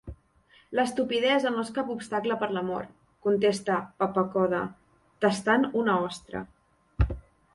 "L'estupidesa 0.77 1.49
no 1.55 1.65
és 1.65 1.69
cap 1.75 1.89
obstacle 1.95 2.37
per 2.43 2.47
l'amor", 2.55 2.87
contesta 3.27 3.77
Pappacoda, 4.03 4.61
tastant 5.27 5.71
una 5.83 5.99
ostra. 6.07 6.45